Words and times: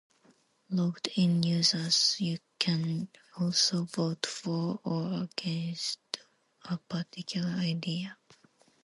Logged 0.71 1.09
in 1.15 1.43
users 1.43 2.19
can 2.57 3.07
also 3.39 3.83
vote 3.83 4.25
"for" 4.25 4.79
or 4.83 5.25
"against" 5.25 5.99
a 6.65 6.79
particular 6.79 7.49
idea. 7.51 8.17